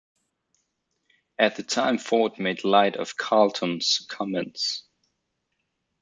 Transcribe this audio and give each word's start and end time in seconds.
At 1.37 1.57
the 1.57 1.61
time 1.63 1.99
Ford 1.99 2.39
made 2.39 2.63
light 2.63 2.95
of 2.97 3.17
Carlton's 3.17 4.03
comments. 4.09 4.83